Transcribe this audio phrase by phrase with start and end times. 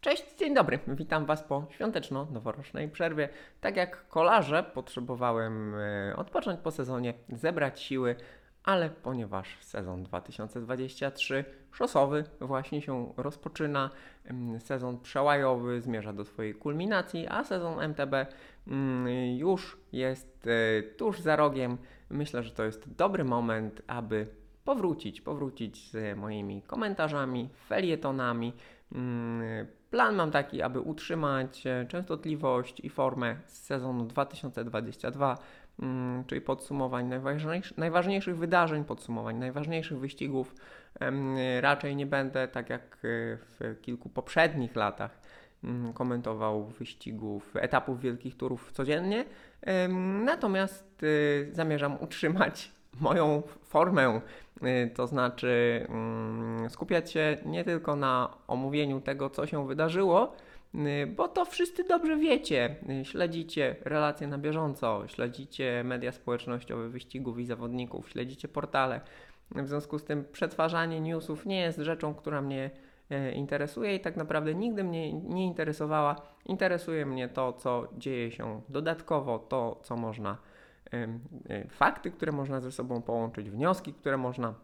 [0.00, 0.78] Cześć, dzień dobry.
[0.88, 3.28] Witam Was po świąteczno-noworocznej przerwie.
[3.60, 8.16] Tak jak kolarze, potrzebowałem e, odpocząć po sezonie, zebrać siły,
[8.64, 13.90] ale ponieważ sezon 2023 szosowy właśnie się rozpoczyna,
[14.24, 18.14] mm, sezon przełajowy zmierza do swojej kulminacji, a sezon MTB
[18.66, 21.78] mm, już jest e, tuż za rogiem,
[22.10, 24.26] myślę, że to jest dobry moment, aby
[24.64, 28.52] powrócić, powrócić z moimi komentarzami, felietonami.
[29.90, 35.38] Plan mam taki, aby utrzymać e, częstotliwość i formę z sezonu 2022,
[35.82, 40.54] mm, czyli podsumowań najważniejszych, najważniejszych wydarzeń, podsumowań najważniejszych wyścigów.
[41.60, 42.98] Raczej nie będę, tak jak e,
[43.36, 45.20] w kilku poprzednich latach,
[45.64, 49.24] mm, komentował wyścigów, etapów wielkich turów codziennie.
[50.24, 54.20] Natomiast e, zamierzam utrzymać moją formę,
[54.62, 60.32] y, to znaczy mm, skupiać się nie tylko na omówieniu tego, co się wydarzyło,
[60.74, 62.76] y, bo to wszyscy dobrze wiecie.
[63.00, 69.00] Y, śledzicie relacje na bieżąco, śledzicie media społecznościowe wyścigów i zawodników, śledzicie portale.
[69.50, 72.70] W związku z tym przetwarzanie newsów nie jest rzeczą, która mnie
[73.34, 76.16] interesuje i tak naprawdę nigdy mnie nie interesowała.
[76.46, 80.38] Interesuje mnie to, co dzieje się dodatkowo, to, co można
[81.68, 84.54] fakty, które można ze sobą połączyć, wnioski, które można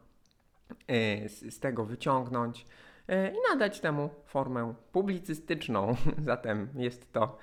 [0.89, 2.67] e, z, tego wyciągnąć
[3.08, 5.97] e, i nadać temu formę publicystyczną.
[6.19, 7.39] Zatem jest to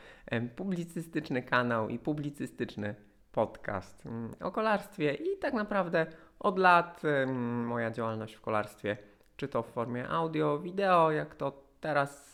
[0.56, 2.96] publicystyczny kanał i publicystyczny
[3.32, 6.06] podcast mm, o kolarstwie i tak naprawdę
[6.40, 7.02] od lat
[7.66, 8.98] moja działalność w kolarstwie,
[9.38, 12.32] czy to w formie audio, wideo, jak to teraz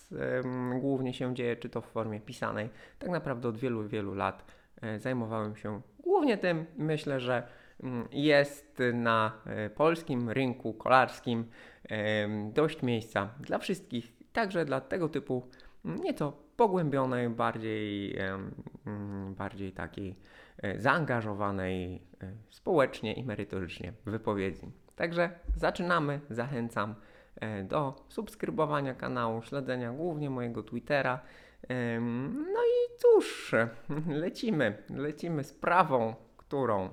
[0.81, 4.66] głównie się dzieje, czy to w formie pisanej, tak naprawdę od wielu, wielu lat e,
[4.99, 7.47] zajmowałem się Głównie tym myślę, że
[7.83, 11.45] mm, jest na e, polskim rynku kolarskim
[12.53, 15.47] dość miejsca dla wszystkich, także dla tego typu
[15.85, 20.15] mm, nieco pogłębionej, bardziej, mm, bardziej takiej
[20.57, 24.71] e, zaangażowanej e, społecznie i merytorycznie wypowiedzi.
[24.95, 26.95] Także zaczynamy, zachęcam
[27.63, 31.19] do subskrybowania kanału, śledzenia głównie mojego Twittera.
[32.53, 33.55] No i cóż,
[34.07, 36.89] lecimy, lecimy sprawą, którą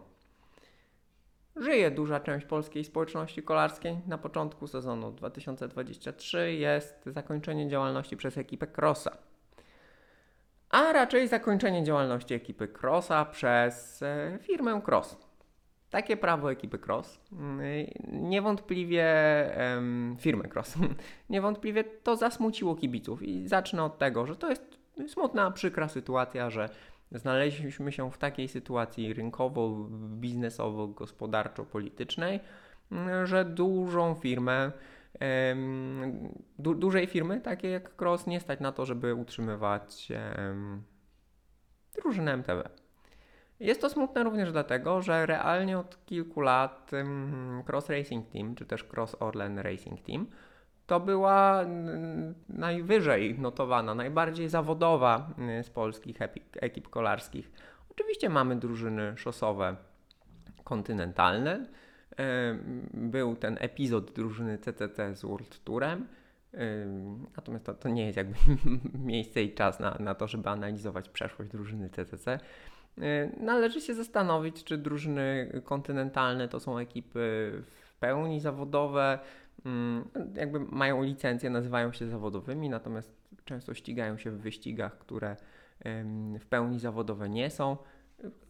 [1.57, 3.99] żyje duża część polskiej społeczności kolarskiej.
[4.07, 9.17] Na początku sezonu 2023 jest zakończenie działalności przez ekipę Crossa.
[10.71, 15.17] A raczej zakończenie działalności ekipy Crossa przez e, firmę Cross.
[15.91, 17.61] Takie prawo ekipy Cross, mm,
[18.13, 19.05] niewątpliwie
[20.19, 20.75] firmy Cross,
[21.31, 26.69] niewątpliwie to zasmuciło kibiców i zacznę od tego, że to jest smutna, przykra sytuacja, że
[27.13, 32.41] znaleźliśmy się w takiej sytuacji rynkowo, biznesowo, gospodarczo-politycznej,
[32.93, 34.73] mm, że dużą firmę,
[36.59, 40.13] du dużej firmy, takie jak Cross, nie stać na to, żeby utrzymywać
[41.95, 42.69] drużynę MTB.
[43.61, 46.91] Jest to smutne również dlatego, że realnie od kilku lat
[47.69, 50.27] Cross Racing Team, czy też Cross Orlen Racing Team,
[50.87, 51.65] to była
[52.49, 55.31] najwyżej notowana, najbardziej zawodowa
[55.63, 56.17] z polskich
[56.61, 57.51] ekip kolarskich.
[57.91, 59.77] Oczywiście mamy drużyny szosowe
[60.65, 61.67] kontynentalne.
[62.95, 66.07] Był ten epizod drużyny CCC z World Tourem.
[67.37, 68.37] Natomiast to, to nie jest jakby
[68.99, 72.39] miejsce i czas na, na to, żeby analizować przeszłość drużyny CCC.
[72.99, 79.19] Y, należy się zastanowić, czy drużyny kontynentalne to są ekipy w pełni zawodowe,
[79.65, 83.13] mm, jakby mają licencję, nazywają się zawodowymi, natomiast
[83.45, 85.37] często ścigają się w wyścigach, które
[86.41, 87.77] w pełni zawodowe nie są.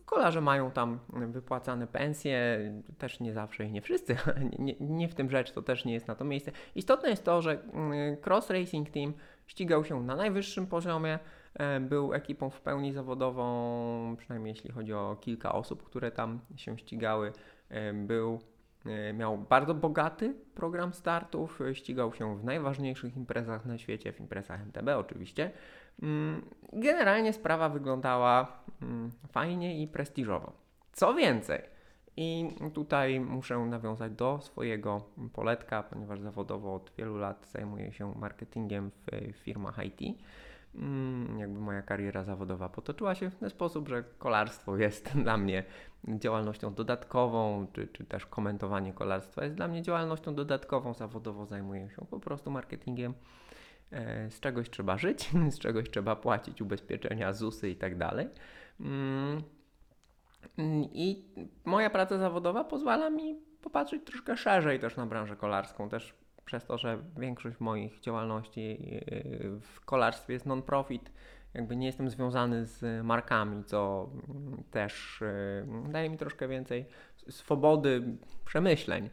[0.05, 2.59] Kolarze mają tam wypłacane pensje,
[2.99, 4.17] też nie zawsze i nie wszyscy,
[4.59, 6.53] nie, nie, w tym rzecz, to też nie jest na to miejsce.
[6.75, 9.13] Istotne jest to, że mm, Cross Racing Team
[9.47, 11.19] ścigał się na najwyższym poziomie,
[11.55, 16.79] E, był ekipą w pełni zawodową, przynajmniej jeśli chodzi o kilka osób, które tam się
[16.79, 17.33] ścigały.
[17.69, 18.41] E, był,
[19.15, 24.89] miał bardzo bogaty program startów, ścigał się w najważniejszych imprezach na świecie, w imprezach MTB
[24.97, 25.51] oczywiście.
[26.03, 26.43] Mm,
[26.73, 30.53] generalnie sprawa wyglądała mm, fajnie i prestiżowo.
[30.93, 31.63] Co więcej,
[32.17, 38.91] i tutaj muszę nawiązać do swojego poletka, ponieważ zawodowo od wielu lat zajmuję się marketingiem
[39.33, 40.19] w firmach IT.
[40.75, 45.65] Mm, jakby moja kariera zawodowa potoczyła się w ten sposób, że kolarstwo jest dla mnie
[46.09, 50.95] działalnością dodatkową, czy, czy też komentowanie kolarstwa jest dla mnie działalnością dodatkową.
[50.95, 53.15] Zawodowo zajmuję się po prostu marketingiem.
[53.91, 58.29] E, z czegoś trzeba żyć, z czegoś trzeba płacić ubezpieczenia, ZUSy i tak dalej.
[58.81, 59.43] Mm,
[60.93, 61.25] I
[61.65, 66.79] moja praca zawodowa pozwala mi popatrzeć troszkę szerzej też na branżę kolarską, też przez to,
[66.79, 71.13] że większość moich działalności yy, w kolarstwie jest non-profit,
[71.55, 74.11] jakby nie jestem związany z markami, co
[74.71, 75.23] też
[75.85, 76.87] yy, daje mi troszkę więcej
[77.31, 78.03] swobody
[78.45, 79.11] przemyśleń.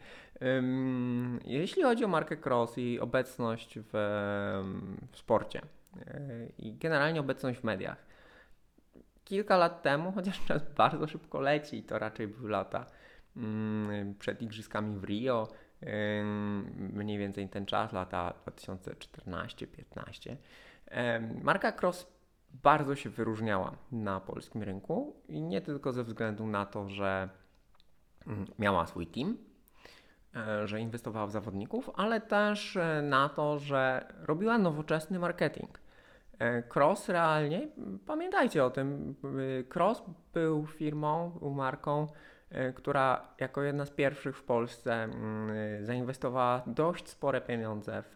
[1.45, 3.91] Jeśli chodzi o markę Cross i obecność w,
[5.11, 5.61] w sporcie
[5.95, 8.05] yy, i generalnie obecność w mediach,
[9.23, 12.85] kilka lat temu, chociaż czas bardzo szybko leci, to raczej były lata
[14.19, 15.47] przed Igrzyskami w Rio,
[16.75, 20.35] mniej więcej ten czas, lata 2014-15.
[21.41, 22.07] Marka Cross
[22.53, 27.29] bardzo się wyróżniała na polskim rynku i nie tylko ze względu na to, że
[28.27, 29.37] mm, miała swój team,
[30.35, 35.79] e, że inwestowała w zawodników, ale też e, na to, że robiła nowoczesny marketing.
[36.39, 37.67] E, Cross realnie,
[38.05, 39.15] pamiętajcie o tym,
[39.75, 42.07] Cross był firmą, był marką,
[42.75, 48.15] która jako jedna z pierwszych w Polsce mm, zainwestowała dość spore pieniądze w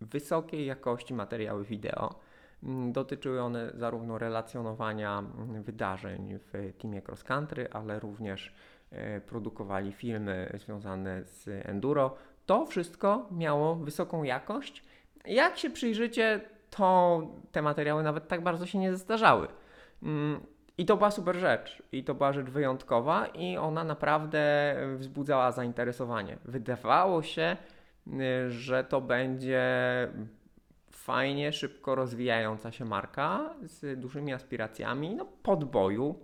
[0.00, 2.14] wysokiej jakości materiały wideo.
[2.62, 8.54] Mm, dotyczyły one zarówno relacjonowania mm, wydarzeń w teamie cross country, ale również
[8.90, 12.16] e, produkowali filmy związane z enduro.
[12.46, 14.84] To wszystko miało wysoką jakość.
[15.24, 16.40] Jak się przyjrzycie,
[16.70, 17.20] to
[17.52, 19.48] te materiały nawet tak bardzo się nie zestarzały.
[20.78, 26.38] I to była super rzecz, i to była rzecz wyjątkowa, i ona naprawdę wzbudzała zainteresowanie.
[26.44, 27.56] Wydawało się,
[28.06, 29.62] y, że to będzie
[30.90, 36.14] fajnie, szybko rozwijająca się marka z dużymi aspiracjami no, podboju,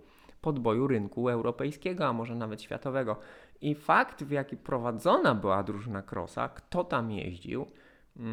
[0.41, 3.19] podboju rynku europejskiego, a może nawet światowego.
[3.61, 7.67] I fakt, w jaki prowadzona była drużyna Crossa, kto tam jeździł,
[8.15, 8.23] yy,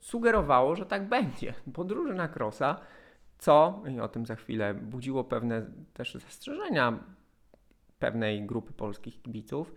[0.00, 2.80] sugerowało, że tak będzie, bo drużyna Crossa
[3.42, 6.98] co, i o tym za chwilę, budziło pewne też zastrzeżenia
[7.98, 9.74] pewnej grupy polskich kibiców,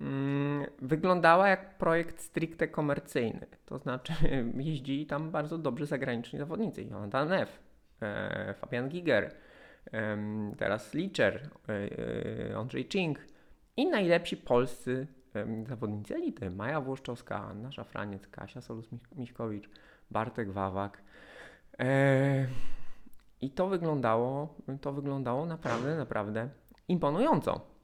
[0.00, 3.46] mm, wyglądała jak projekt stricte komercyjny.
[3.66, 4.12] To znaczy
[4.58, 6.82] jeździli tam bardzo dobrzy zagraniczni zawodnicy.
[6.82, 7.60] Jonathan Neff,
[8.02, 9.34] e, Fabian Giger,
[9.92, 10.18] e,
[10.58, 11.50] teraz Licher,
[12.50, 13.18] e, Andrzej Ching
[13.76, 15.06] i najlepsi polscy
[15.68, 16.50] zawodnicy elity.
[16.50, 19.68] Maja Włoszczowska, Anna Szafraniec, Kasia Solus-Miśkowicz,
[20.10, 21.02] Bartek Wawak.
[23.42, 26.48] E, i to wyglądało, to wyglądało naprawdę, naprawdę
[26.88, 27.76] imponująco.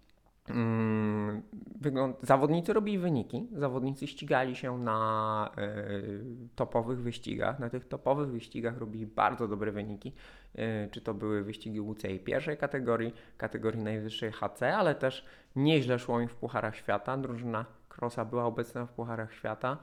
[0.49, 1.43] Mm,
[1.81, 7.59] wygląd- zawodnicy robili wyniki, zawodnicy ścigali się na y, topowych wyścigach.
[7.59, 10.13] Na tych topowych wyścigach robili bardzo dobre wyniki.
[10.59, 15.27] Y, czy to były wyścigi UCI pierwszej kategorii, kategorii najwyższej HC, ale też
[15.57, 17.17] nieźle szło im w Pucharach Świata.
[17.17, 19.77] Drużyna Krosa była obecna w Pucharach Świata.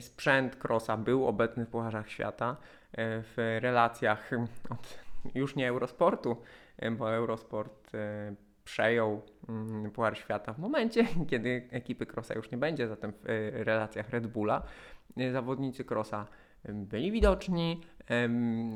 [0.00, 2.56] Sprzęt Krosa był obecny w Pucharach Świata.
[2.98, 4.30] w relacjach
[4.70, 6.36] od już nie Eurosportu,
[6.76, 8.34] e, bo Eurosport e,
[8.64, 13.64] przejął mm, Puchar Świata w momencie, kiedy ekipy Crossa już nie będzie, zatem w e,
[13.64, 14.62] relacjach Red Bulla
[15.32, 16.26] zawodnicy Crossa
[16.68, 17.80] byli widoczni,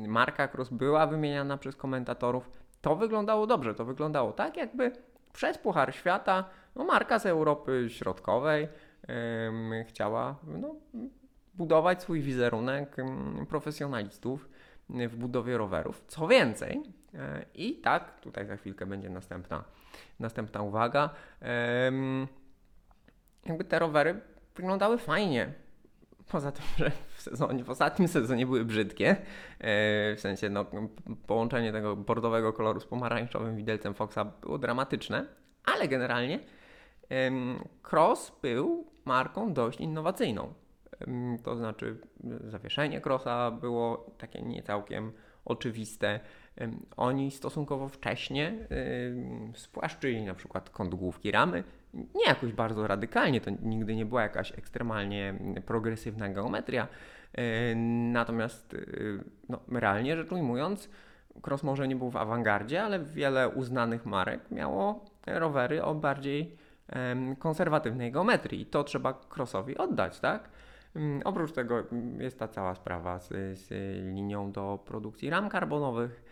[0.07, 2.51] marka Cross była wymieniana przez komentatorów.
[2.81, 4.91] To wyglądało dobrze, to wyglądało tak, jakby
[5.33, 8.67] przez Puchar Świata no marka z Europy Środkowej
[9.87, 10.75] chciała no,
[11.53, 12.95] budować swój wizerunek
[13.49, 14.49] profesjonalistów
[14.89, 16.03] w budowie rowerów.
[16.07, 16.83] Co więcej,
[17.13, 19.63] e, i tak, tutaj za chwilkę będzie następna,
[20.19, 21.09] następna uwaga,
[23.45, 24.21] jakby te rowery
[24.55, 25.53] wyglądały fajnie.
[26.31, 29.15] Poza tym, że w, sezonie, w ostatnim sezonie były brzydkie, e,
[30.15, 30.65] w sensie no,
[31.27, 35.25] połączenie tego bordowego koloru z pomarańczowym widelcem Foxa było dramatyczne,
[35.65, 36.39] ale generalnie
[37.91, 40.53] Cross był marką dość innowacyjną.
[41.43, 41.97] To znaczy,
[42.43, 45.11] zawieszenie krosa było takie nie całkiem
[45.45, 46.19] oczywiste.
[46.97, 48.67] Oni stosunkowo wcześnie
[49.53, 51.63] spłaszczyli na przykład kąt główki ramy.
[51.93, 56.87] Nie jakoś bardzo radykalnie, to nigdy nie była jakaś ekstremalnie progresywna geometria.
[58.11, 60.89] Natomiast, y, no, realnie rzecz ujmując,
[61.47, 66.57] Cross może nie był w awangardzie, ale wiele uznanych marek miało rowery o bardziej
[67.39, 68.61] konserwatywnej geometrii.
[68.61, 70.49] I to trzeba Crossowi oddać, tak?
[70.95, 73.69] Mm, oprócz tego mm, jest ta cała sprawa z, z
[74.13, 76.23] linią do produkcji ram karbonowych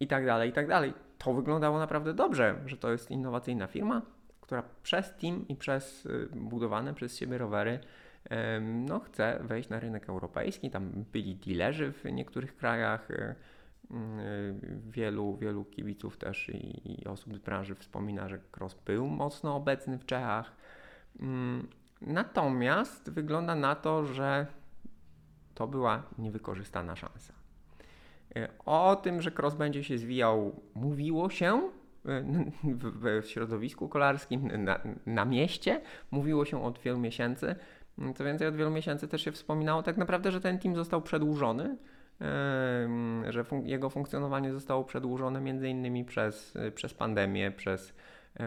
[0.00, 0.94] i tak dalej, i tak dalej.
[1.18, 4.02] To wyglądało naprawdę dobrze, że to jest innowacyjna firma,
[4.40, 7.80] która przez team i przez y, budowane przez siebie rowery
[8.60, 10.70] no, chce wejść na rynek europejski.
[10.70, 13.10] Tam byli dealerzy w niektórych krajach.
[13.10, 13.34] Y,
[13.90, 13.94] y,
[14.90, 19.98] wielu, wielu kibiców też i, i osób z branży wspomina, że Cross był mocno obecny
[19.98, 20.56] w Czechach.
[22.00, 24.46] Natomiast wygląda na to, że
[25.54, 27.34] to była niewykorzystana szansa.
[28.36, 31.70] E, o tym, że cross będzie się zwijał, mówiło się
[32.06, 32.24] e,
[32.64, 37.56] w, środowisku kolarskim, na, na, mieście, mówiło się od wielu miesięcy.
[37.98, 41.02] Mm, Co więcej, od wielu miesięcy też się wspominało tak naprawdę, że ten team został
[41.02, 41.76] przedłużony,
[43.28, 47.92] że fun- jego funkcjonowanie zostało przedłużone między innymi przez, y, przez pandemię, przez e,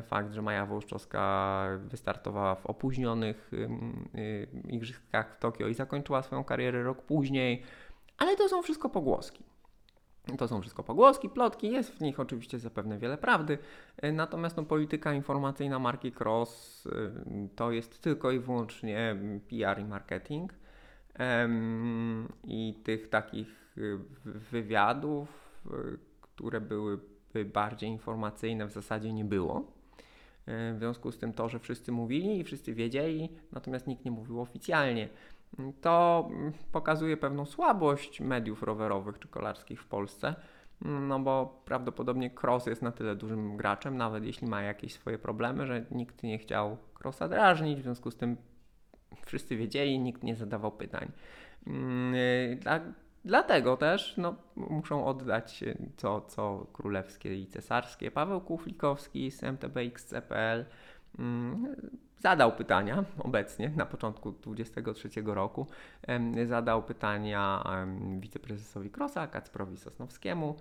[0.01, 6.83] fakt, że Maja Włoszczowska wystartowała w opóźnionych y, igrzyskach w Tokio i zakończyła swoją karierę
[6.83, 7.63] rok później,
[8.17, 9.43] ale to są wszystko pogłoski.
[10.38, 13.57] To są wszystko pogłoski, plotki, jest w nich oczywiście zapewne wiele prawdy,
[13.98, 16.88] e, natomiast no, polityka informacyjna marki Cross
[17.55, 19.15] to jest tylko i wyłącznie
[19.50, 20.53] PR i marketing.
[22.43, 29.80] I tych takich y, wywiadów, y, które byłyby bardziej informacyjne, w zasadzie nie było.
[30.74, 34.41] W związku z tym to, że wszyscy mówili i wszyscy wiedzieli, natomiast nikt nie mówił
[34.41, 35.10] oficjalnie,
[35.81, 36.29] to
[36.72, 40.36] pokazuje pewną słabość mediów rowerowych czy kolarskich w Polsce.
[40.81, 45.67] No bo prawdopodobnie Cross jest na tyle dużym graczem, nawet jeśli ma jakieś swoje problemy,
[45.67, 48.38] że nikt nie chciał Crossa drażnić, w związku z tym
[49.25, 51.12] wszyscy wiedzieli, nikt nie zadawał pytań.
[51.67, 52.79] Mm, Dla,
[53.25, 55.78] dlatego też no, muszą oddać y,
[56.28, 58.12] co, królewskie i cesarskie.
[58.12, 60.66] Paweł Kuflikowski z MTBXC.pl
[61.20, 61.75] mm,
[62.22, 65.68] zadał pytania obecnie na początku 2023 roku.
[66.46, 67.63] Zadał pytania
[68.20, 70.56] wiceprezesowi Krosa, Kacprowi Sosnowskiemu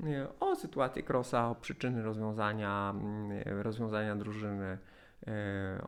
[0.00, 4.78] y, o sytuację Krosa, o przyczyny rozwiązania, mm, rozwiązania drużyny,
[5.22, 5.30] y,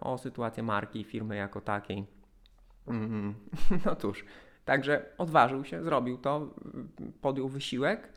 [0.00, 2.06] o sytuację marki i firmy jako takiej.
[2.88, 3.34] Mm,
[3.84, 4.24] No cóż,
[4.66, 6.54] także odważył się, zrobił to,
[7.20, 8.08] podjął wysiłek.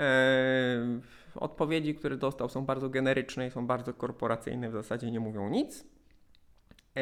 [0.00, 1.00] E,
[1.34, 5.84] Odpowiedzi, które dostał, są bardzo generyczne i są bardzo korporacyjne, w zasadzie nie mówią nic.
[6.94, 7.00] E,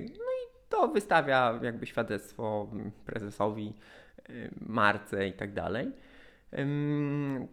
[0.00, 2.68] No i to wystawia jakby świadectwo
[3.06, 3.74] prezesowi,
[4.30, 5.92] y, marce i tak dalej.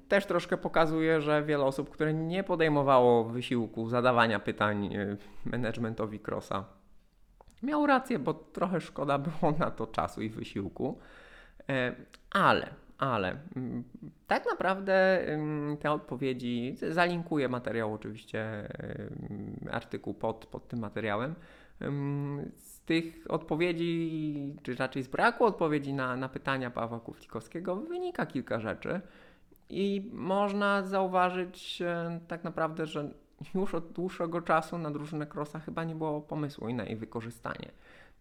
[0.07, 4.89] Też troszkę pokazuje, że wiele osób, które nie podejmowało wysiłku zadawania pytań
[5.45, 6.65] managementowi Crossa,
[7.63, 10.99] miał rację, bo trochę szkoda było na to czasu i wysiłku.
[11.69, 11.95] E,
[12.31, 13.83] Ale, ale mm,
[14.27, 18.69] tak naprawdę ym, te odpowiedzi, zalinkuję materiał oczywiście,
[19.29, 21.35] ym, artykuł pod, pod tym materiałem.
[22.57, 28.59] Z tych odpowiedzi, czy raczej z braku odpowiedzi na, na pytania Pawła Kuflikowskiego wynika kilka
[28.59, 29.01] rzeczy.
[29.69, 33.09] I można zauważyć e, tak naprawdę, że
[33.55, 37.71] już od dłuższego czasu na drużynę Crossa chyba nie było pomysłu i na jej wykorzystanie.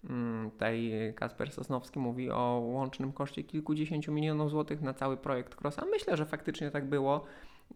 [0.05, 5.85] Mm, Tutaj Kasper Sosnowski mówi o łącznym koszcie kilkudziesięciu milionów złotych na cały projekt Crossa.
[5.91, 7.25] Myślę, że faktycznie tak było.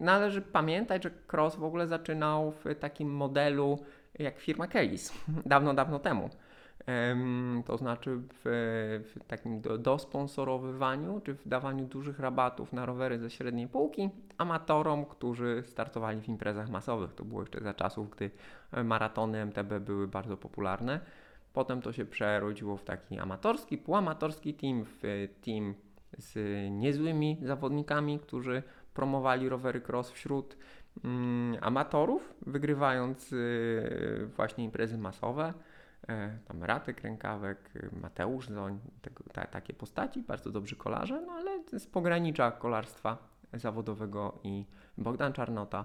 [0.00, 3.78] Należy pamiętać, że Cross w ogóle zaczynał w takim modelu
[4.18, 5.12] jak firma Kellys
[5.46, 6.30] dawno, dawno temu.
[7.64, 8.42] To znaczy w,
[9.14, 9.98] w takim do,
[11.20, 16.70] czy w dawaniu dużych rabatów na rowery ze średniej półki amatorom, którzy startowali w imprezach
[16.70, 17.14] masowych.
[17.14, 18.30] To było jeszcze za czasów, gdy
[18.72, 21.00] e, maratony MTB były bardzo popularne.
[21.52, 25.74] Potem to się przerodziło w taki amatorski, półamatorski team, w e, team
[26.18, 26.38] z
[26.70, 28.62] niezłymi zawodnikami, którzy
[28.94, 30.56] promowali rowery cross wśród
[31.04, 35.52] mm, amatorów, wygrywając y, właśnie imprezy masowe.
[36.08, 38.78] E, tam Ratek Rękawek, y, Mateusz Zoń,
[39.50, 43.18] takie postaci, bardzo dobrzy kolarze, no ale z pogranicza kolarstwa
[43.52, 44.66] zawodowego i
[44.98, 45.84] Bogdan Czarnota,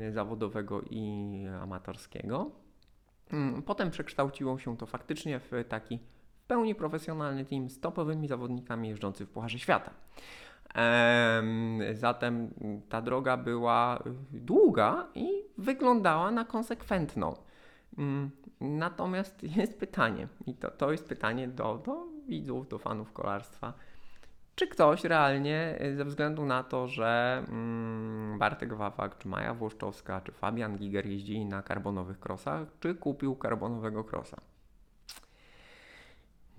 [0.00, 2.50] y, zawodowego i amatorskiego.
[3.32, 5.98] Mm, Potem przekształciło się to faktycznie w taki
[6.44, 9.90] w pełni profesjonalny team z topowymi zawodnikami jeżdżący w Pucharze Świata.
[10.74, 12.50] Em, Zatem
[12.88, 17.34] ta droga była długa i wyglądała na konsekwentną.
[17.98, 23.72] Mm, Natomiast jest pytanie, i to, to jest pytanie do, do widzów, do fanów kolarstwa.
[24.54, 30.20] Czy ktoś realnie, y, ze względu na to, że mm, Bartek Wawak, czy Maja Włoszczowska,
[30.20, 34.40] czy Fabian Giger jeździli na karbonowych krosach, czy kupił karbonowego krosa?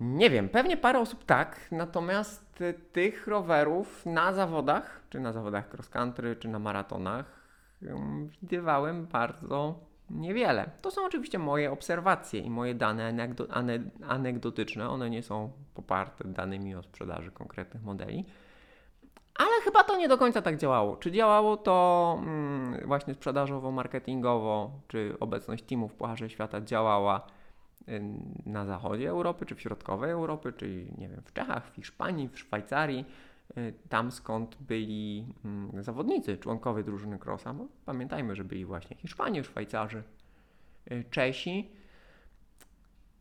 [0.00, 5.74] Nie wiem, pewnie parę osób tak, natomiast y, tych rowerów na zawodach, czy na zawodach
[5.74, 7.46] cross country, czy na maratonach,
[8.42, 10.70] widywałem bardzo niewiele.
[10.82, 14.90] To są oczywiście moje obserwacje i moje dane anegdo- ane- anegdotyczne.
[14.90, 18.24] One nie są poparte danymi o sprzedaży konkretnych modeli.
[19.38, 20.96] Ale chyba to nie do końca tak działało.
[20.96, 27.26] Czy działało to mm, właśnie sprzedażowo, marketingowo, czy obecność teamów w Pucharze Świata działała
[27.88, 28.02] y,
[28.46, 32.38] na zachodzie Europy, czy w środkowej Europy, czy nie wiem, w Czechach, w Hiszpanii, w
[32.38, 33.04] Szwajcarii,
[33.88, 40.02] tam skąd byli mm, zawodnicy, członkowie drużyny Crossa, bo pamiętajmy, że byli właśnie Hiszpanie, Szwajcarzy,
[40.92, 41.70] y, Czesi.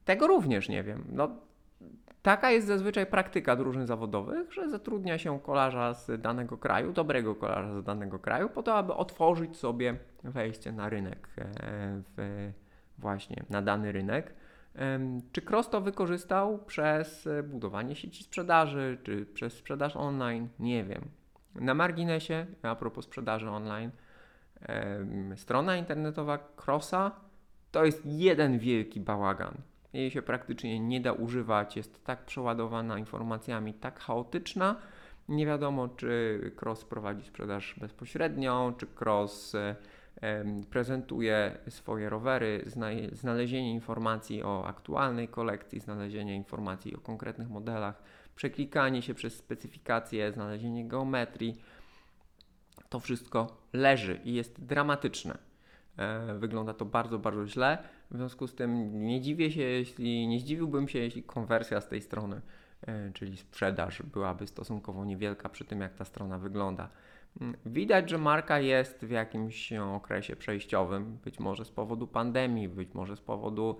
[0.05, 1.03] Tego również nie wiem.
[1.09, 1.29] No,
[2.21, 7.81] taka jest zazwyczaj praktyka drużyn zawodowych, że zatrudnia się kolarza z danego kraju, dobrego kolarza
[7.81, 11.45] z danego kraju, po to, aby otworzyć sobie wejście na rynek, e,
[12.17, 12.51] w,
[12.97, 14.33] właśnie na dany rynek.
[15.31, 20.47] Czy Cross to wykorzystał przez e, budowanie sieci sprzedaży, czy przez sprzedaż online?
[20.59, 21.01] Nie wiem.
[21.55, 23.91] Na marginesie, a propos sprzedaży online,
[25.35, 27.11] strona internetowa Crossa
[27.71, 29.53] to jest jeden wielki bałagan.
[29.93, 34.75] Jej się praktycznie nie da używać, jest tak przeładowana informacjami, tak chaotyczna.
[35.29, 39.75] Nie wiadomo, czy Cross prowadzi sprzedaż bezpośrednią, czy Cross e,
[40.69, 48.03] prezentuje swoje rowery, zna, znalezienie informacji o aktualnej kolekcji, znalezienie informacji o konkretnych modelach,
[48.35, 51.61] przeklikanie się przez specyfikacje, znalezienie geometrii.
[52.89, 55.37] To wszystko leży i jest dramatyczne.
[55.97, 57.77] E, Wygląda to bardzo, bardzo źle.
[58.11, 62.01] W związku z tym nie dziwię się, jeśli nie zdziwiłbym się, jeśli konwersja z tej
[62.01, 62.41] strony,
[62.87, 66.89] e, czyli sprzedaż, byłaby stosunkowo niewielka przy tym, jak ta strona wygląda.
[67.41, 72.69] Mm, Widać, że marka jest w jakimś e, okresie przejściowym, być może z powodu pandemii,
[72.69, 73.77] być może z powodu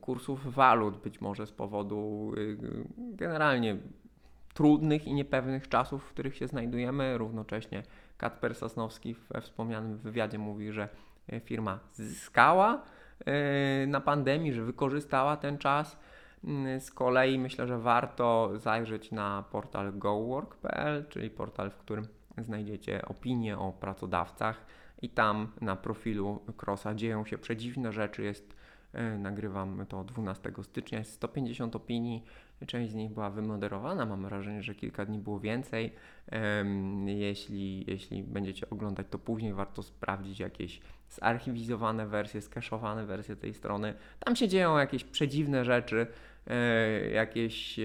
[0.00, 2.56] kursów walut, być może z powodu y,
[2.96, 3.76] generalnie
[4.54, 7.18] trudnych i niepewnych czasów, w których się znajdujemy.
[7.18, 7.82] Równocześnie
[8.16, 10.88] Kacper Sosnowski we wspomnianym wywiadzie mówi, że
[11.28, 12.82] e, firma zyskała
[13.26, 15.98] e, na pandemii, że wykorzystała ten czas.
[16.44, 23.02] Mm, Z kolei myślę, że warto zajrzeć na portal gowork.pl, czyli portal, w którym znajdziecie
[23.04, 24.66] opinie o pracodawcach
[25.02, 28.22] i tam na profilu Crossa dzieją się przedziwne rzeczy.
[28.22, 28.56] Jest,
[28.92, 32.24] e, nagrywam to 12 stycznia, jest 150 opinii,
[32.66, 35.92] część z nich była wymoderowana, mam wrażenie, że kilka dni było więcej.
[37.06, 43.94] Jeśli, jeśli będziecie oglądać to później, warto sprawdzić jakieś zarchiwizowane wersje, skaszowane wersje tej strony.
[44.20, 46.06] Tam się dzieją jakieś przedziwne rzeczy,
[46.46, 47.80] e, jakieś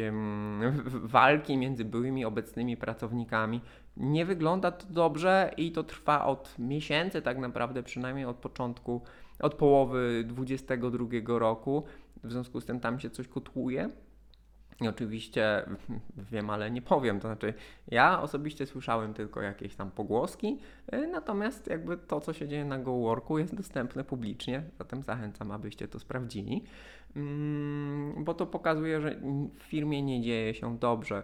[1.03, 3.61] walki między byłymi obecnymi pracownikami.
[3.97, 9.01] Nie wygląda to dobrze i to trwa od miesięcy, tak naprawdę, przynajmniej od początku,
[9.39, 11.83] od połowy 2022 roku.
[12.23, 13.89] W związku z tym tam się coś kotłuje.
[14.89, 15.65] Oczywiście
[16.31, 17.19] wiem, ale nie powiem.
[17.19, 17.53] To znaczy,
[17.87, 20.59] ja osobiście słyszałem tylko jakieś tam pogłoski,
[20.93, 25.87] y, natomiast jakby to, co się dzieje na GoWorku jest dostępne publicznie, zatem zachęcam, abyście
[25.87, 26.63] to sprawdzili,
[27.15, 29.15] Mm, bo to pokazuje, że
[29.59, 31.23] w firmie nie dzieje się dobrze.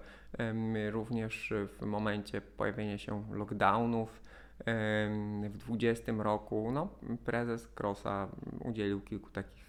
[0.92, 4.22] Również w momencie pojawienia się lockdownów
[4.66, 6.90] w 2020 roku, no,
[7.26, 8.28] prezes Krosa
[8.66, 9.69] udzielił kilku takich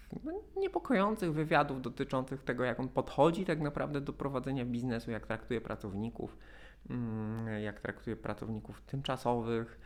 [0.57, 6.37] niepokojących wywiadów dotyczących tego, jak on podchodzi tak naprawdę do prowadzenia biznesu, jak traktuje pracowników,
[6.89, 9.79] mm, jak traktuje pracowników tymczasowych.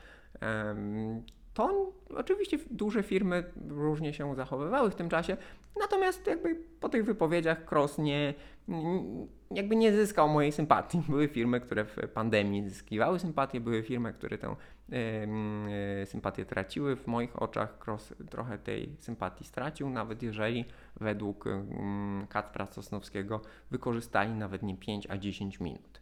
[1.55, 5.37] To oczywiście duże firmy różnie się zachowywały w tym czasie,
[5.79, 8.33] natomiast jakby po tych wypowiedziach Cross nie,
[9.51, 11.01] jakby nie zyskał mojej sympatii.
[11.09, 14.55] Były firmy, które w pandemii zyskiwały sympatię, były firmy, które tę
[14.91, 16.95] e, sympatię traciły.
[16.95, 20.65] W moich oczach Cross trochę tej sympatii stracił, nawet jeżeli
[20.99, 23.41] według um, Kacpra Sosnowskiego
[23.71, 26.01] wykorzystali nawet nie 5, a 10 minut.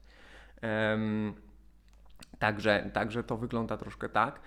[2.43, 4.39] Także, także to wygląda troszkę tak.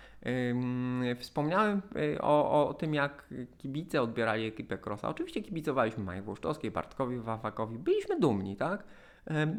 [1.19, 5.09] Wspomniałem y, o, o tym, jak kibice odbierali ekipę Crossa.
[5.09, 7.79] Oczywiście kibicowaliśmy Maji Włoszczowskiej, Bartkowi Wawakowi.
[7.79, 8.85] Byliśmy dumni, tak?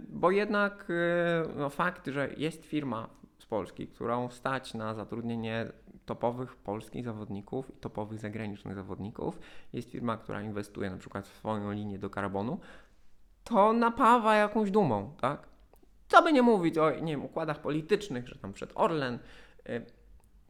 [0.09, 0.93] Bo jednak y,
[1.55, 5.71] no, fakt, że jest firma z Polski, którą stać na zatrudnienie
[6.05, 9.39] topowych polskich zawodników i topowych zagranicznych zawodników,
[9.73, 12.59] jest firma, która inwestuje na przykład w swoją linię do karbonu,
[13.43, 15.56] to napawa jakąś dumą, tak?
[16.07, 19.19] Co by nie mówić o nie wiem, układach politycznych, że tam przed Orlen,
[19.69, 19.85] y,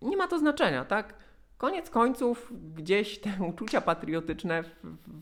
[0.01, 1.13] nie ma to znaczenia, tak?
[1.57, 4.69] Koniec końców gdzieś te uczucia patriotyczne w,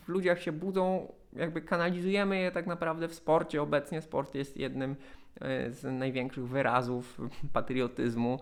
[0.06, 3.62] w ludziach się budzą, jakby kanalizujemy je tak naprawdę w sporcie.
[3.62, 7.21] Obecnie sport jest jednym y, z największych wyrazów
[7.54, 8.39] patriotyzmu.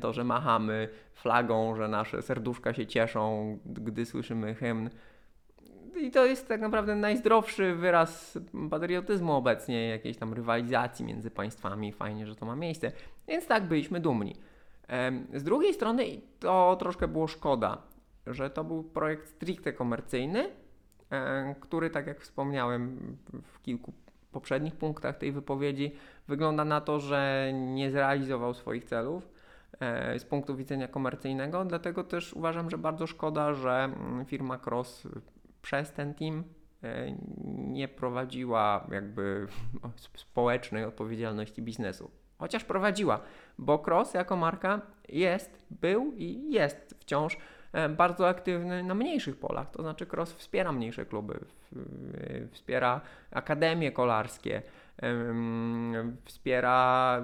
[0.00, 4.90] To, że machamy flagą, że nasze serduszka się cieszą, gdy słyszymy hymn.
[6.00, 8.38] I to jest tak naprawdę najzdrowszy wyraz
[8.70, 11.92] patriotyzmu obecnie, jakiejś tam rywalizacji między państwami.
[11.92, 12.92] Fajnie, że to ma miejsce.
[13.28, 14.36] Więc tak, byliśmy dumni.
[15.34, 16.04] Z drugiej strony
[16.40, 17.82] to troszkę było szkoda,
[18.26, 20.50] że to był projekt stricte komercyjny,
[21.60, 22.98] który, tak jak wspomniałem
[23.42, 23.92] w kilku
[24.32, 25.92] poprzednich punktach tej wypowiedzi,
[26.28, 29.28] wygląda na to, że nie zrealizował swoich celów
[29.80, 31.64] e, z punktu widzenia komercyjnego.
[31.64, 35.08] Dlatego też uważam, że bardzo szkoda, że mm, firma Cross
[35.66, 36.44] przez ten team
[36.82, 37.16] e,
[37.56, 39.46] nie prowadziła jakby
[40.16, 42.10] społecznej odpowiedzialności biznesu.
[42.38, 43.20] Chociaż prowadziła,
[43.58, 47.36] bo Cross jako marka jest, był i jest wciąż
[47.72, 49.70] e, bardzo aktywny na mniejszych polach.
[49.70, 51.40] To znaczy Cross wspiera mniejsze kluby,
[52.52, 53.00] wspiera
[53.30, 54.62] akademie kolarskie,
[56.24, 57.22] wspiera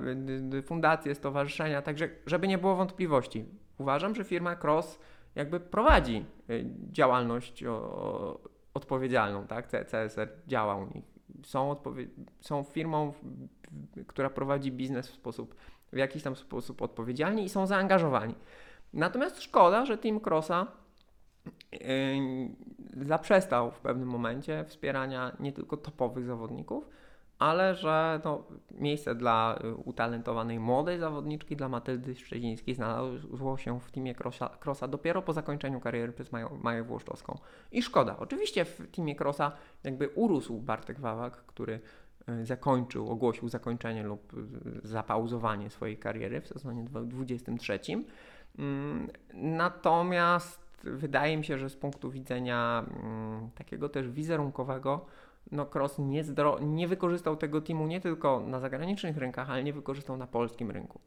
[0.65, 3.45] fundacje, stowarzyszenia, także żeby nie było wątpliwości.
[3.79, 4.99] Uważam, że firma Cross
[5.35, 7.65] jakby prowadzi y, działalność
[8.75, 9.67] odpowiedzialną, tak?
[9.67, 11.05] CSR działa u nich.
[11.45, 12.09] Są, odpowie-
[12.41, 13.13] są firmą,
[14.07, 15.55] która prowadzi biznes w sposób,
[15.93, 18.35] w jakiś tam sposób odpowiedzialnie i są zaangażowani.
[18.93, 20.67] Natomiast szkoda, że Team Crossa
[21.73, 26.89] yy, zaprzestał w pewnym momencie wspierania nie tylko topowych zawodników,
[27.39, 33.91] ale że no, miejsce dla y, utalentowanej młodej zawodniczki, dla Matyldy Szczecińskiej znalazło się w
[33.91, 37.39] teamie Crossa, Crossa dopiero po zakończeniu kariery przez Maję, Włoszczowską.
[37.73, 38.17] I szkoda.
[38.19, 39.53] Oczywiście w teamie Crossa
[39.85, 41.81] jakby urósł Bartek Wawak, który
[42.29, 47.79] y, zakończył, ogłosił zakończenie lub y, zapauzowanie swojej kariery w sezonie 23.
[48.59, 55.07] Mm, Natomiast wydaje mi się, że z punktu widzenia mm, takiego też wizerunkowego,
[55.51, 59.73] no Cross nie, zdro- nie wykorzystał tego teamu nie tylko na zagranicznych rynkach, ale nie
[59.73, 61.01] wykorzystał na polskim rynku.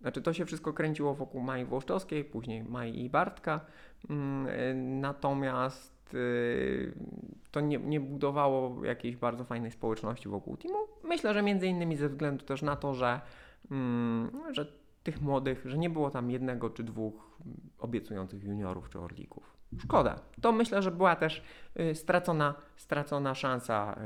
[0.00, 3.60] Znaczy to się wszystko kręciło wokół Mai Włoszczowskiej, później Mai i Bartka,
[4.10, 6.92] mm, y, natomiast y,
[7.50, 10.78] to nie, nie budowało jakiejś bardzo fajnej społeczności wokół teamu.
[11.04, 13.20] Myślę, że między innymi ze względu też na to, że,
[13.70, 14.66] mm, że
[15.02, 17.38] tych młodych, że nie było tam jednego czy dwóch
[17.78, 19.53] obiecujących juniorów czy orlików.
[19.78, 20.20] Szkoda.
[20.40, 21.42] To myślę, że była też
[21.80, 23.98] y, stracona, stracona szansa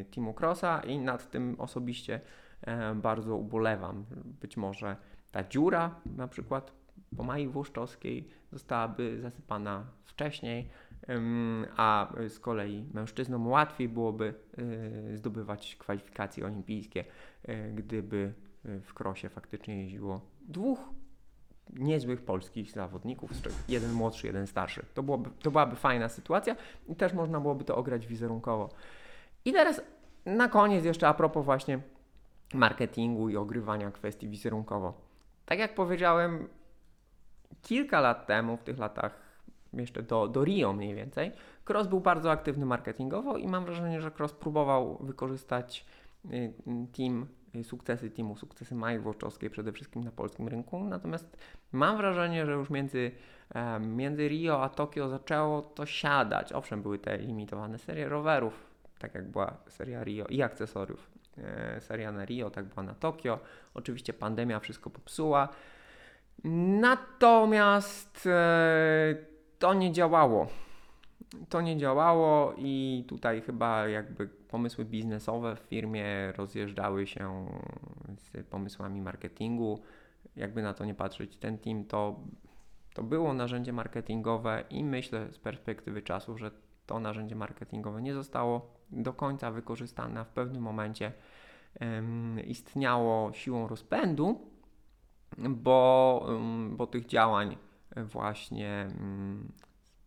[0.00, 2.20] y, Teamu Crossa i nad tym osobiście
[2.60, 4.04] e, bardzo ubolewam.
[4.40, 4.96] Być może
[5.32, 6.72] ta dziura na przykład
[7.16, 10.68] po Mai Włoszczowskiej zostałaby zasypana wcześniej,
[11.76, 14.34] a z kolei mężczyznom łatwiej byłoby
[15.12, 17.04] y, zdobywać kwalifikacje olimpijskie,
[17.48, 18.34] y, gdyby
[18.66, 20.78] y, w krosie faktycznie jeździło dwóch
[21.72, 24.82] niezłych polskich zawodników, z czego jeden młodszy, jeden starszy.
[24.94, 26.56] To, byłoby, to byłaby fajna sytuacja
[26.88, 28.68] i też można byłoby to ograć wizerunkowo.
[29.44, 29.82] I teraz
[30.26, 31.80] na koniec jeszcze a propos właśnie
[32.54, 34.94] marketingu i ogrywania kwestii wizerunkowo.
[35.46, 36.48] Tak jak powiedziałem
[37.62, 39.28] kilka lat temu, w tych latach
[39.72, 41.32] jeszcze do, do Rio mniej więcej,
[41.68, 45.86] Cross był bardzo aktywny marketingowo i mam wrażenie, że Cross próbował wykorzystać
[46.24, 46.52] y,
[46.96, 47.26] team, y,
[47.62, 50.84] sukcesy teamu, sukcesy Mai Włoszczowskiej przede wszystkim na polskim rynku.
[50.84, 51.36] Natomiast
[51.72, 53.10] mam wrażenie, że już między,
[53.80, 56.52] między Rio a Tokio zaczęło to siadać.
[56.52, 58.66] Owszem, były te limitowane serie rowerów,
[58.98, 61.10] tak jak była seria Rio i akcesoriów.
[61.38, 63.38] E, seria na Rio, tak była na Tokio.
[63.74, 65.48] Oczywiście pandemia wszystko popsuła.
[66.80, 69.16] Natomiast e,
[69.58, 70.46] to nie działało.
[71.48, 77.46] To nie działało i tutaj chyba jakby pomysły biznesowe w firmie rozjeżdżały się
[78.16, 79.80] z pomysłami marketingu.
[80.36, 82.20] Jakby na to nie patrzeć, ten team to,
[82.94, 86.50] to było narzędzie marketingowe i myślę z perspektywy czasu, że
[86.86, 91.12] to narzędzie marketingowe nie zostało do końca wykorzystane, a w pewnym momencie
[91.80, 94.50] em, istniało siłą rozpędu,
[95.38, 97.56] bo, em, bo tych działań
[97.96, 99.52] właśnie mm,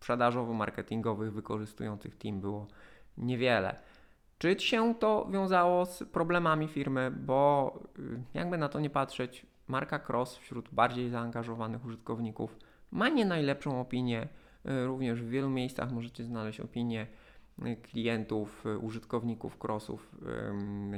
[0.02, 2.68] sprzedażowo-marketingowych wykorzystujących team było
[3.18, 3.76] niewiele.
[4.38, 10.00] Czy się to wiązało z problemami firmy, bo y, jakby na to nie patrzeć, marka
[10.10, 12.58] Cross wśród bardziej zaangażowanych użytkowników
[12.92, 14.28] ma nie najlepszą opinię.
[14.66, 17.08] Y, Również w wielu miejscach możecie znaleźć opinię
[17.66, 20.16] y, klientów, użytkowników Crossów,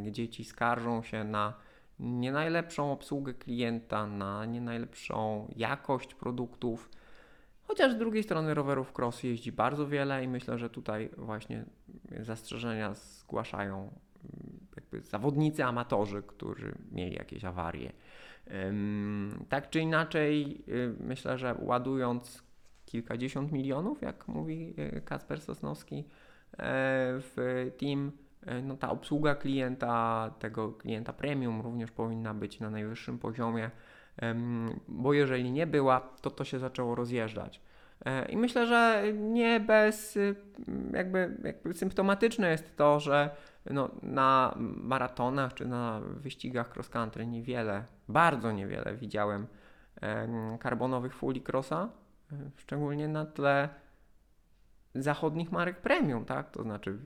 [0.03, 1.53] gdzie ci skarżą się na
[1.99, 6.89] nie najlepszą obsługę klienta, na nie najlepszą jakość produktów.
[7.73, 11.65] Chociaż z drugiej strony rowerów cross jeździ bardzo wiele i myślę, że tutaj właśnie
[12.19, 17.91] zastrzeżenia zgłaszają mm, jakby zawodnicy, amatorzy, którzy mieli jakieś awarie.
[19.49, 22.43] Tak czy inaczej, y, myślę, że ładując
[22.85, 26.05] kilkadziesiąt milionów, jak mówi y, Kacper Sosnowski, e,
[27.19, 28.11] w team,
[28.45, 33.71] e, no ta obsługa klienta, tego klienta premium również powinna być na najwyższym poziomie,
[34.87, 37.61] bo jeżeli nie była, to to się zaczęło rozjeżdżać.
[38.05, 40.35] E, I myślę, że nie bez y,
[40.93, 43.29] jakby, jakby symptomatyczne jest to, że
[43.71, 49.47] no, na maratonach czy na wyścigach cross country niewiele, bardzo niewiele widziałem
[50.01, 51.89] em, karbonowych folii crossa,
[52.31, 53.69] e, szczególnie na tle
[54.95, 56.51] zachodnich marek premium, tak?
[56.51, 56.97] To znaczy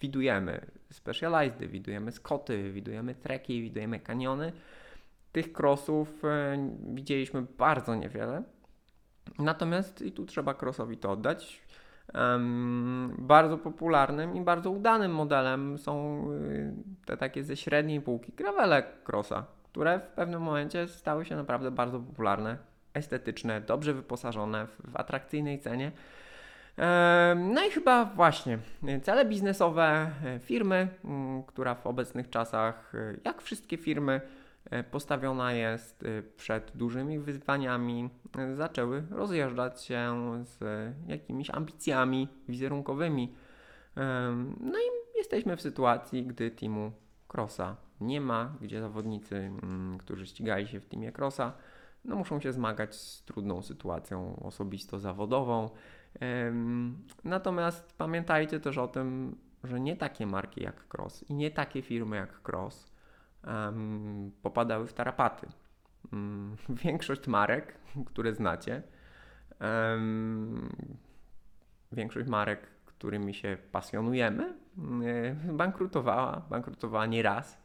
[0.00, 4.52] widujemy Specialized, widujemy Scotty, widujemy Treki, widujemy Kaniony.
[5.36, 6.58] Tych crossów e,
[6.94, 8.42] widzieliśmy bardzo niewiele.
[9.38, 11.62] Natomiast i tu trzeba crossowi to oddać.
[13.18, 16.74] bardzo popularnym i bardzo udanym modelem są y,
[17.06, 22.00] te takie ze średniej półki gravele crossa, które w pewnym momencie stały się naprawdę bardzo
[22.00, 22.58] popularne,
[22.94, 25.92] estetyczne, dobrze wyposażone, w, atrakcyjnej cenie.
[27.36, 30.88] No i chyba właśnie y, cele biznesowe firmy,
[31.46, 32.92] która w obecnych czasach,
[33.24, 34.45] jak wszystkie firmy, e,
[34.90, 40.58] postawiona jest e, przed dużymi wyzwaniami, e, zaczęły rozjeżdżać się z
[41.06, 43.34] jakimiś ambicjami wizerunkowymi.
[44.60, 46.92] No i jesteśmy w sytuacji, gdy teamu
[47.34, 51.52] Crossa nie ma, gdzie zawodnicy, mm, którzy ścigali się w teamie Crossa,
[52.04, 55.70] no muszą się zmagać z trudną sytuacją osobisto-zawodową.
[57.24, 62.16] Natomiast pamiętajcie też o tym, że nie takie marki jak Cross i nie takie firmy
[62.16, 62.95] jak Cross
[63.46, 65.46] em, popadały w tarapaty.
[66.12, 68.82] Mm, Większość marek, które znacie,
[69.58, 70.68] em,
[71.92, 74.54] większość marek, którymi się pasjonujemy,
[75.48, 77.58] e, bankrutowała, bankrutowała nie raz.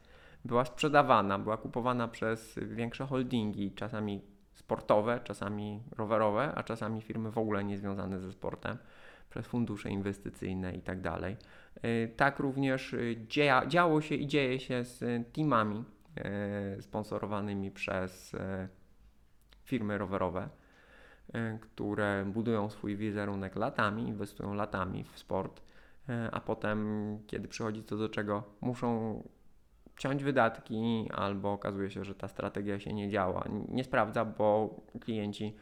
[0.44, 7.38] Była sprzedawana, była kupowana przez większe holdingi, czasami sportowe, czasami rowerowe, a czasami firmy w
[7.38, 8.78] ogóle niezwiązane ze sportem,
[9.32, 11.36] przez fundusze inwestycyjne i tak dalej.
[11.82, 15.84] E, Tak również e, dzieja, działo się i dzieje się z teamami
[16.16, 18.36] e, sponsorowanymi przez
[19.64, 20.48] firmy rowerowe,
[21.60, 25.62] które budują swój wizerunek latami, inwestują latami w sport,
[26.32, 26.78] a potem,
[27.26, 29.22] kiedy przychodzi to do czego, muszą
[29.96, 35.56] ciąć wydatki, albo okazuje się, że ta strategia się nie działa, nie sprawdza, bo klienci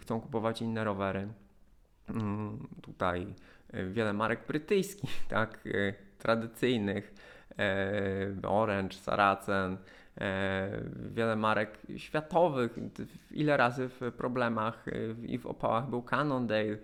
[0.00, 1.28] chcą kupować inne rowery.
[2.08, 3.26] Mm, Tutaj
[3.72, 7.14] e, wiele marek brytyjskich, tak, e, tradycyjnych,
[7.58, 9.76] e, Orange, Saracen,
[11.10, 12.78] wiele marek światowych,
[13.30, 14.86] ile razy w problemach
[15.22, 16.76] i w opałach był Cannondale.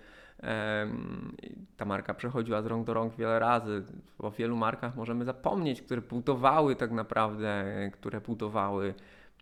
[1.76, 3.84] Ta marka przechodziła z rąk do rąk wiele razy.
[4.18, 8.94] O wielu markach możemy zapomnieć, które budowały tak naprawdę, które budowały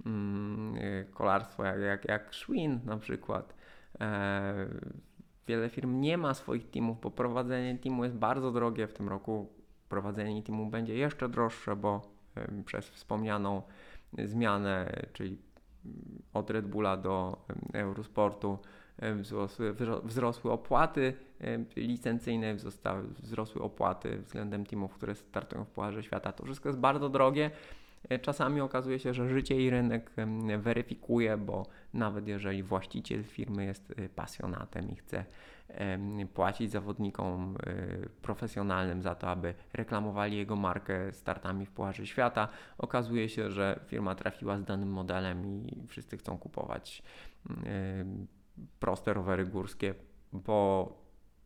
[0.06, 0.74] mm,
[1.14, 3.54] kolarstwo, jak, jak, jak Schwinn na przykład.
[5.48, 8.86] Wiele firm nie ma swoich teamów, bo prowadzenie teamu jest bardzo drogie.
[8.86, 9.48] W tym roku
[9.88, 12.18] prowadzenie teamu będzie jeszcze droższe, bo
[12.64, 13.62] przez wspomnianą
[14.24, 15.38] zmianę, czyli
[15.84, 17.36] mm, od Red Bulla do
[17.72, 18.58] Eurosportu
[19.16, 21.14] wzrosły, wzro- wzrosły opłaty
[21.76, 22.54] licencyjne,
[23.22, 26.32] wzrosły opłaty względem teamów, które startują w Pucharze Świata.
[26.32, 27.50] To wszystko jest bardzo drogie.
[28.08, 30.10] E, Czasami okazuje się, że życie i rynek
[30.58, 35.24] weryfikuje, bo nawet jeżeli właściciel firmy jest y, pasjonatem i chce
[36.34, 43.28] płacić zawodnikom y, profesjonalnym za to, aby reklamowali jego markę startami w Pucharze Świata, okazuje
[43.28, 47.02] się, że firma trafiła z danym modelem i wszyscy chcą kupować
[47.66, 48.26] em,
[48.80, 49.94] proste rowery górskie,
[50.32, 50.92] bo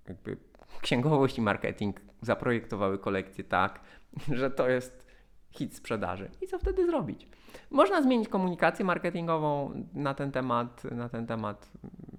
[0.08, 0.36] jakby
[0.80, 3.80] księgowość i marketing zaprojektowały kolekcję tak,
[4.40, 5.01] że to jest
[5.52, 6.30] hit sprzedaży.
[6.40, 7.28] I co wtedy zrobić?
[7.70, 10.84] Można zmienić komunikację marketingową na ten temat.
[10.84, 11.70] Na ten temat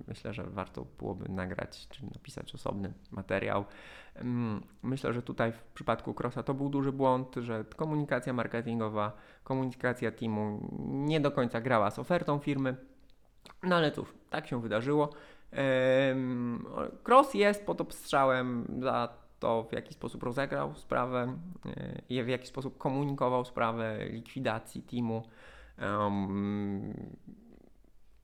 [0.08, 3.66] myślę, że warto byłoby nagrać czy napisać osobny materiał.
[4.16, 9.12] Mm, Myślę, że tutaj w przypadku Crossa to był duży błąd, że komunikacja marketingowa,
[9.44, 12.76] komunikacja teamu nie do końca grała z ofertą firmy.
[13.64, 15.10] No ale cóż, tak się wydarzyło.
[17.08, 22.48] Cross jest pod obstrzałem za to, w jaki sposób rozegrał sprawę e, i w jaki
[22.48, 25.24] sposób komunikował sprawę likwidacji teamu.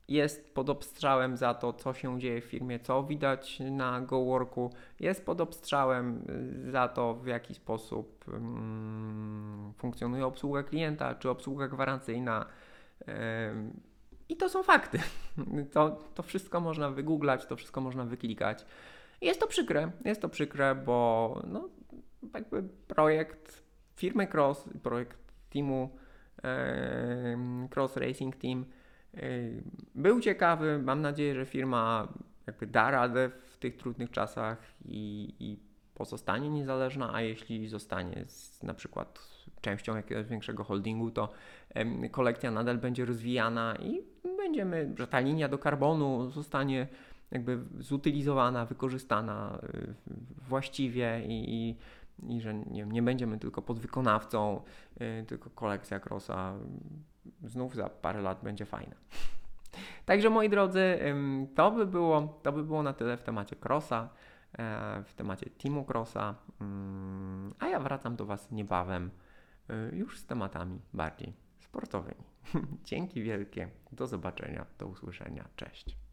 [0.08, 4.74] Jest pod obstrzałem za to, co się dzieje w firmie, co widać na GoWorku.
[5.00, 6.26] Jest pod obstrzałem
[6.68, 12.46] y, za to, w jaki sposób mm, funkcjonuje obsługa klienta, czy obsługa gwarancyjna.
[14.30, 15.00] I to są fakty.
[15.74, 18.66] To, to wszystko można wygooglać, to wszystko można wyklikać.
[19.22, 21.70] Jest to przykre, jest to przykre, bo no,
[22.34, 23.64] jakby projekt
[23.96, 25.18] firmy Cross, projekt
[25.50, 25.90] teamu
[27.76, 28.66] Cross Racing Team
[29.96, 30.80] był ciekawy.
[30.84, 32.14] Mam nadzieję, że firma
[32.48, 35.60] jakby da radę w tych trudnych czasach i, i
[35.94, 39.20] pozostanie niezależna, a jeśli zostanie z, na przykład
[39.62, 41.30] częścią jakiegoś większego holdingu, to
[42.12, 44.02] kolekcja nadal będzie rozwijana i
[44.38, 46.88] będziemy, że ta linia do karbonu zostanie
[47.32, 49.94] jakby zutylizowana, wykorzystana y,
[50.48, 51.78] właściwie i, i,
[52.36, 54.62] i że nie, nie będziemy tylko podwykonawcą,
[55.02, 56.54] y, tylko kolekcja Crossa
[57.44, 58.96] znów za parę lat będzie fajna.
[60.06, 61.00] Także moi drodzy,
[61.56, 64.10] to by było, to by było na tyle w temacie Crossa,
[64.58, 69.12] e, w temacie Teamu Crossa, mm, a ja wracam do Was niebawem
[69.70, 72.24] y, już z tematami bardziej sportowymi.
[72.84, 76.09] Dzięki wielkie, do zobaczenia, do usłyszenia, cześć.